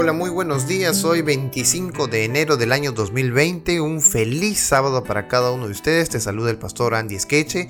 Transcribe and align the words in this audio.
Hola, 0.00 0.12
muy 0.12 0.30
buenos 0.30 0.68
días. 0.68 1.02
Hoy 1.02 1.22
25 1.22 2.06
de 2.06 2.24
enero 2.24 2.56
del 2.56 2.70
año 2.70 2.92
2020. 2.92 3.80
Un 3.80 4.00
feliz 4.00 4.60
sábado 4.60 5.02
para 5.02 5.26
cada 5.26 5.50
uno 5.50 5.66
de 5.66 5.72
ustedes. 5.72 6.08
Te 6.08 6.20
saluda 6.20 6.52
el 6.52 6.56
pastor 6.56 6.94
Andy 6.94 7.16
Esqueche 7.16 7.68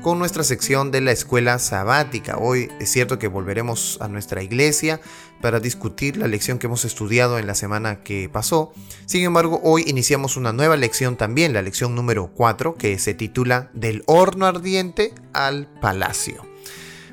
con 0.00 0.18
nuestra 0.18 0.42
sección 0.42 0.90
de 0.90 1.02
la 1.02 1.12
escuela 1.12 1.58
sabática. 1.58 2.38
Hoy 2.38 2.70
es 2.80 2.90
cierto 2.90 3.18
que 3.18 3.28
volveremos 3.28 3.98
a 4.00 4.08
nuestra 4.08 4.42
iglesia 4.42 5.02
para 5.42 5.60
discutir 5.60 6.16
la 6.16 6.28
lección 6.28 6.58
que 6.58 6.66
hemos 6.66 6.86
estudiado 6.86 7.38
en 7.38 7.46
la 7.46 7.54
semana 7.54 8.02
que 8.02 8.30
pasó. 8.30 8.72
Sin 9.04 9.24
embargo, 9.24 9.60
hoy 9.62 9.84
iniciamos 9.86 10.38
una 10.38 10.54
nueva 10.54 10.78
lección 10.78 11.16
también, 11.16 11.52
la 11.52 11.60
lección 11.60 11.94
número 11.94 12.30
4, 12.32 12.76
que 12.76 12.98
se 12.98 13.12
titula 13.12 13.68
Del 13.74 14.02
horno 14.06 14.46
ardiente 14.46 15.12
al 15.34 15.68
palacio. 15.82 16.55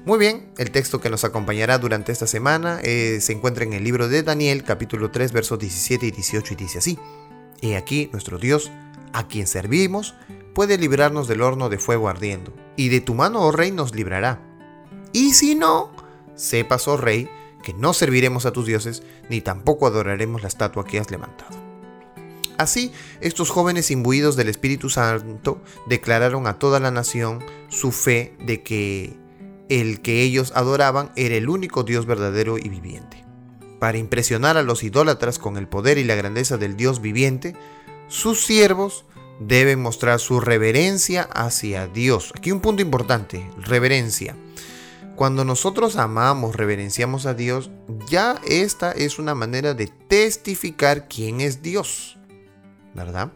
Muy 0.05 0.19
bien, 0.19 0.51
el 0.57 0.69
texto 0.69 0.99
que 0.99 1.09
nos 1.09 1.23
acompañará 1.23 1.77
durante 1.77 2.11
esta 2.11 2.27
semana 2.27 2.81
eh, 2.83 3.19
se 3.21 3.31
encuentra 3.31 3.63
en 3.63 3.71
el 3.71 3.85
libro 3.85 4.09
de 4.09 4.21
Daniel, 4.21 4.65
capítulo 4.65 5.11
3, 5.11 5.31
versos 5.31 5.57
17 5.59 6.07
y 6.07 6.11
18, 6.11 6.53
y 6.53 6.57
dice 6.57 6.79
así: 6.79 6.99
Y 7.61 7.75
aquí 7.75 8.09
nuestro 8.11 8.37
Dios, 8.37 8.69
a 9.13 9.29
quien 9.29 9.47
servimos, 9.47 10.13
puede 10.53 10.77
librarnos 10.77 11.29
del 11.29 11.41
horno 11.41 11.69
de 11.69 11.77
fuego 11.77 12.09
ardiendo, 12.09 12.53
y 12.75 12.89
de 12.89 12.99
tu 12.99 13.13
mano, 13.13 13.43
oh 13.43 13.53
rey, 13.53 13.71
nos 13.71 13.95
librará. 13.95 14.41
Y 15.13 15.31
si 15.31 15.55
no, 15.55 15.93
sepas, 16.35 16.89
oh 16.89 16.97
rey, 16.97 17.29
que 17.63 17.73
no 17.73 17.93
serviremos 17.93 18.45
a 18.45 18.51
tus 18.51 18.65
dioses, 18.65 19.03
ni 19.29 19.39
tampoco 19.39 19.87
adoraremos 19.87 20.41
la 20.41 20.49
estatua 20.49 20.83
que 20.83 20.99
has 20.99 21.11
levantado. 21.11 21.57
Así, 22.57 22.91
estos 23.21 23.49
jóvenes 23.49 23.89
imbuidos 23.89 24.35
del 24.35 24.49
Espíritu 24.49 24.89
Santo 24.89 25.61
declararon 25.87 26.45
a 26.45 26.59
toda 26.59 26.81
la 26.81 26.91
nación 26.91 27.39
su 27.69 27.93
fe 27.93 28.35
de 28.45 28.63
que 28.63 29.22
el 29.81 30.01
que 30.01 30.21
ellos 30.21 30.51
adoraban 30.55 31.11
era 31.15 31.35
el 31.35 31.49
único 31.49 31.83
Dios 31.83 32.05
verdadero 32.05 32.57
y 32.57 32.69
viviente. 32.69 33.23
Para 33.79 33.97
impresionar 33.97 34.57
a 34.57 34.63
los 34.63 34.83
idólatras 34.83 35.39
con 35.39 35.57
el 35.57 35.67
poder 35.67 35.97
y 35.97 36.03
la 36.03 36.15
grandeza 36.15 36.57
del 36.57 36.77
Dios 36.77 37.01
viviente, 37.01 37.55
sus 38.07 38.45
siervos 38.45 39.05
deben 39.39 39.81
mostrar 39.81 40.19
su 40.19 40.39
reverencia 40.39 41.23
hacia 41.23 41.87
Dios. 41.87 42.31
Aquí 42.35 42.51
un 42.51 42.61
punto 42.61 42.81
importante, 42.81 43.49
reverencia. 43.57 44.35
Cuando 45.15 45.45
nosotros 45.45 45.95
amamos, 45.95 46.55
reverenciamos 46.55 47.25
a 47.25 47.33
Dios, 47.33 47.69
ya 48.09 48.39
esta 48.47 48.91
es 48.91 49.19
una 49.19 49.35
manera 49.35 49.73
de 49.73 49.87
testificar 49.87 51.07
quién 51.07 51.39
es 51.39 51.61
Dios, 51.61 52.17
¿verdad? 52.95 53.31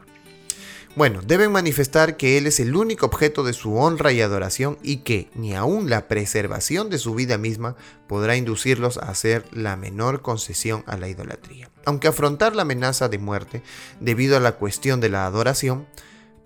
Bueno, 0.98 1.22
deben 1.24 1.52
manifestar 1.52 2.18
que 2.18 2.40
Él 2.40 2.48
es 2.48 2.60
el 2.60 2.76
único 2.76 3.06
objeto 3.06 3.44
de 3.44 3.54
su 3.54 3.76
honra 3.76 4.12
y 4.14 4.22
adoración 4.22 4.80
y 4.82 4.98
que 5.02 5.30
ni 5.36 5.54
aun 5.54 5.92
la 5.92 6.08
preservación 6.08 6.90
de 6.90 6.98
su 6.98 7.14
vida 7.14 7.38
misma 7.38 7.76
podrá 8.08 8.36
inducirlos 8.36 8.98
a 8.98 9.12
hacer 9.12 9.46
la 9.52 9.76
menor 9.76 10.24
concesión 10.24 10.84
a 10.88 10.98
la 10.98 11.08
idolatría. 11.08 11.70
Aunque 11.86 12.08
afrontar 12.08 12.56
la 12.56 12.64
amenaza 12.64 13.10
de 13.10 13.20
muerte 13.20 13.62
debido 14.00 14.38
a 14.38 14.40
la 14.40 14.54
cuestión 14.54 15.00
de 15.00 15.10
la 15.10 15.28
adoración 15.28 15.86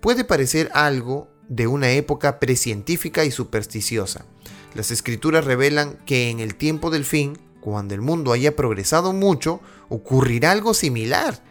puede 0.02 0.22
parecer 0.22 0.70
algo 0.74 1.30
de 1.48 1.66
una 1.66 1.92
época 1.92 2.38
precientífica 2.38 3.24
y 3.24 3.30
supersticiosa. 3.30 4.26
Las 4.74 4.90
escrituras 4.90 5.46
revelan 5.46 5.96
que 6.04 6.28
en 6.28 6.40
el 6.40 6.56
tiempo 6.56 6.90
del 6.90 7.06
fin, 7.06 7.38
cuando 7.62 7.94
el 7.94 8.02
mundo 8.02 8.32
haya 8.34 8.54
progresado 8.54 9.14
mucho, 9.14 9.62
ocurrirá 9.88 10.50
algo 10.50 10.74
similar, 10.74 11.42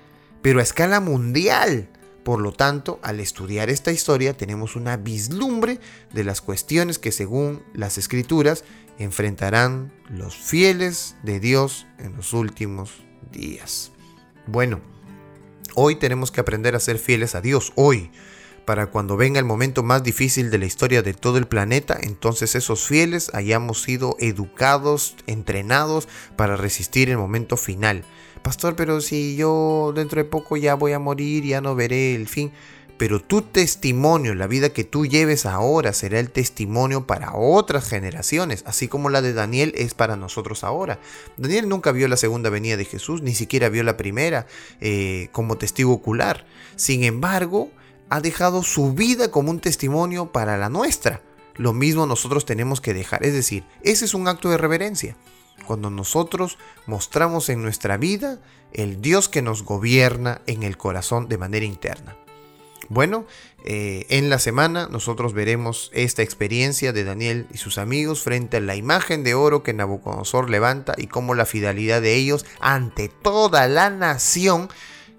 pero 0.43 0.59
a 0.59 0.63
escala 0.63 0.99
mundial 0.99 1.89
por 2.23 2.39
lo 2.39 2.51
tanto, 2.51 2.99
al 3.01 3.19
estudiar 3.19 3.69
esta 3.69 3.91
historia 3.91 4.37
tenemos 4.37 4.75
una 4.75 4.97
vislumbre 4.97 5.79
de 6.13 6.23
las 6.23 6.41
cuestiones 6.41 6.99
que 6.99 7.11
según 7.11 7.63
las 7.73 7.97
escrituras 7.97 8.63
enfrentarán 8.99 9.91
los 10.09 10.35
fieles 10.35 11.15
de 11.23 11.39
Dios 11.39 11.87
en 11.97 12.15
los 12.15 12.33
últimos 12.33 13.03
días. 13.31 13.91
Bueno, 14.45 14.81
hoy 15.75 15.95
tenemos 15.95 16.31
que 16.31 16.41
aprender 16.41 16.75
a 16.75 16.79
ser 16.79 16.99
fieles 16.99 17.33
a 17.33 17.41
Dios, 17.41 17.73
hoy, 17.75 18.11
para 18.65 18.87
cuando 18.87 19.17
venga 19.17 19.39
el 19.39 19.45
momento 19.45 19.81
más 19.81 20.03
difícil 20.03 20.51
de 20.51 20.59
la 20.59 20.65
historia 20.65 21.01
de 21.01 21.13
todo 21.13 21.37
el 21.39 21.47
planeta, 21.47 21.97
entonces 22.01 22.55
esos 22.55 22.85
fieles 22.85 23.31
hayamos 23.33 23.81
sido 23.81 24.15
educados, 24.19 25.15
entrenados 25.25 26.07
para 26.35 26.55
resistir 26.55 27.09
el 27.09 27.17
momento 27.17 27.57
final. 27.57 28.03
Pastor, 28.41 28.75
pero 28.75 29.01
si 29.01 29.35
yo 29.35 29.93
dentro 29.95 30.21
de 30.21 30.27
poco 30.27 30.57
ya 30.57 30.75
voy 30.75 30.93
a 30.93 30.99
morir, 30.99 31.43
ya 31.43 31.61
no 31.61 31.75
veré 31.75 32.15
el 32.15 32.27
fin. 32.27 32.51
Pero 32.97 33.19
tu 33.19 33.41
testimonio, 33.41 34.35
la 34.35 34.45
vida 34.45 34.69
que 34.69 34.83
tú 34.83 35.07
lleves 35.07 35.47
ahora, 35.47 35.91
será 35.91 36.19
el 36.19 36.29
testimonio 36.29 37.07
para 37.07 37.33
otras 37.33 37.89
generaciones, 37.89 38.63
así 38.67 38.87
como 38.87 39.09
la 39.09 39.23
de 39.23 39.33
Daniel 39.33 39.73
es 39.75 39.95
para 39.95 40.15
nosotros 40.15 40.63
ahora. 40.63 40.99
Daniel 41.35 41.67
nunca 41.67 41.91
vio 41.91 42.07
la 42.07 42.17
segunda 42.17 42.51
venida 42.51 42.77
de 42.77 42.85
Jesús, 42.85 43.23
ni 43.23 43.33
siquiera 43.33 43.69
vio 43.69 43.81
la 43.83 43.97
primera 43.97 44.45
eh, 44.81 45.29
como 45.31 45.57
testigo 45.57 45.93
ocular. 45.93 46.45
Sin 46.75 47.03
embargo, 47.03 47.71
ha 48.09 48.21
dejado 48.21 48.61
su 48.61 48.93
vida 48.93 49.31
como 49.31 49.49
un 49.49 49.61
testimonio 49.61 50.31
para 50.31 50.57
la 50.57 50.69
nuestra. 50.69 51.21
Lo 51.55 51.73
mismo 51.73 52.05
nosotros 52.05 52.45
tenemos 52.45 52.81
que 52.81 52.93
dejar. 52.93 53.25
Es 53.25 53.33
decir, 53.33 53.63
ese 53.81 54.05
es 54.05 54.13
un 54.13 54.27
acto 54.27 54.49
de 54.49 54.57
reverencia 54.57 55.15
cuando 55.61 55.89
nosotros 55.89 56.57
mostramos 56.85 57.49
en 57.49 57.61
nuestra 57.61 57.97
vida 57.97 58.39
el 58.73 59.01
Dios 59.01 59.29
que 59.29 59.41
nos 59.41 59.63
gobierna 59.63 60.41
en 60.47 60.63
el 60.63 60.77
corazón 60.77 61.27
de 61.27 61.37
manera 61.37 61.65
interna. 61.65 62.15
Bueno, 62.89 63.25
eh, 63.63 64.05
en 64.09 64.29
la 64.29 64.37
semana 64.37 64.87
nosotros 64.91 65.33
veremos 65.33 65.91
esta 65.93 66.23
experiencia 66.23 66.91
de 66.91 67.03
Daniel 67.03 67.47
y 67.53 67.57
sus 67.57 67.77
amigos 67.77 68.21
frente 68.21 68.57
a 68.57 68.59
la 68.59 68.75
imagen 68.75 69.23
de 69.23 69.33
oro 69.33 69.63
que 69.63 69.73
Nabucodonosor 69.73 70.49
levanta 70.49 70.95
y 70.97 71.07
cómo 71.07 71.33
la 71.33 71.45
fidelidad 71.45 72.01
de 72.01 72.15
ellos 72.15 72.45
ante 72.59 73.07
toda 73.07 73.67
la 73.67 73.89
nación 73.89 74.67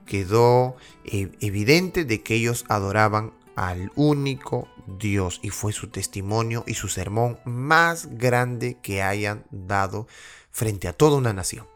quedó 0.07 0.77
eh, 1.05 1.31
evidente 1.41 2.05
de 2.05 2.23
que 2.23 2.35
ellos 2.35 2.67
adoraban 2.69 3.33
al 3.57 3.93
único 3.95 4.69
Dios 4.87 5.41
y 5.43 5.51
fue 5.51 5.73
su 5.73 5.89
testimonio 5.89 6.65
y 6.67 6.75
su 6.75 6.89
sermón 6.89 7.39
más 7.45 8.09
grande 8.19 8.79
que 8.83 9.03
hayan 9.03 9.45
dado 9.51 10.07
frente 10.51 10.89
a 10.89 10.93
toda 10.93 11.17
una 11.17 11.33
nación. 11.33 11.67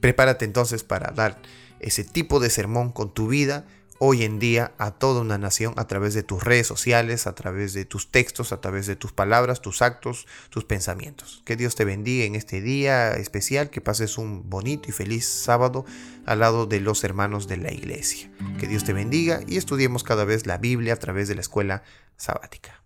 Prepárate 0.00 0.44
entonces 0.44 0.84
para 0.84 1.10
dar 1.12 1.40
ese 1.80 2.04
tipo 2.04 2.40
de 2.40 2.50
sermón 2.50 2.92
con 2.92 3.12
tu 3.12 3.28
vida 3.28 3.66
hoy 3.98 4.22
en 4.22 4.38
día 4.38 4.72
a 4.78 4.92
toda 4.92 5.20
una 5.20 5.38
nación 5.38 5.74
a 5.76 5.86
través 5.86 6.14
de 6.14 6.22
tus 6.22 6.42
redes 6.42 6.66
sociales, 6.66 7.26
a 7.26 7.34
través 7.34 7.72
de 7.72 7.84
tus 7.84 8.10
textos, 8.10 8.52
a 8.52 8.60
través 8.60 8.86
de 8.86 8.96
tus 8.96 9.12
palabras, 9.12 9.60
tus 9.60 9.82
actos, 9.82 10.26
tus 10.50 10.64
pensamientos. 10.64 11.42
Que 11.44 11.56
Dios 11.56 11.74
te 11.74 11.84
bendiga 11.84 12.24
en 12.24 12.34
este 12.34 12.60
día 12.60 13.16
especial, 13.16 13.70
que 13.70 13.80
pases 13.80 14.18
un 14.18 14.48
bonito 14.48 14.88
y 14.88 14.92
feliz 14.92 15.26
sábado 15.26 15.84
al 16.26 16.40
lado 16.40 16.66
de 16.66 16.80
los 16.80 17.04
hermanos 17.04 17.48
de 17.48 17.56
la 17.56 17.72
iglesia. 17.72 18.30
Que 18.58 18.66
Dios 18.66 18.84
te 18.84 18.92
bendiga 18.92 19.40
y 19.46 19.56
estudiemos 19.56 20.04
cada 20.04 20.24
vez 20.24 20.46
la 20.46 20.58
Biblia 20.58 20.94
a 20.94 20.98
través 20.98 21.28
de 21.28 21.34
la 21.34 21.40
escuela 21.40 21.82
sabática. 22.16 22.77